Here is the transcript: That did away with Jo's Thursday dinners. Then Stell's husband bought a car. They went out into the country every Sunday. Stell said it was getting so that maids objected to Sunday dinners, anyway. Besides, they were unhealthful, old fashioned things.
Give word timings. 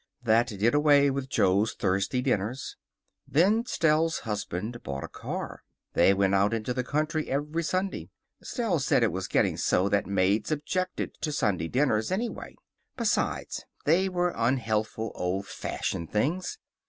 That 0.23 0.47
did 0.47 0.73
away 0.73 1.11
with 1.11 1.29
Jo's 1.29 1.73
Thursday 1.75 2.23
dinners. 2.23 2.75
Then 3.27 3.67
Stell's 3.67 4.21
husband 4.21 4.81
bought 4.81 5.03
a 5.03 5.07
car. 5.07 5.61
They 5.93 6.11
went 6.11 6.33
out 6.33 6.55
into 6.55 6.73
the 6.73 6.83
country 6.83 7.29
every 7.29 7.61
Sunday. 7.61 8.09
Stell 8.41 8.79
said 8.79 9.03
it 9.03 9.11
was 9.11 9.27
getting 9.27 9.57
so 9.57 9.89
that 9.89 10.07
maids 10.07 10.51
objected 10.51 11.13
to 11.21 11.31
Sunday 11.31 11.67
dinners, 11.67 12.11
anyway. 12.11 12.55
Besides, 12.97 13.63
they 13.85 14.09
were 14.09 14.33
unhealthful, 14.35 15.11
old 15.13 15.45
fashioned 15.45 16.09
things. 16.11 16.57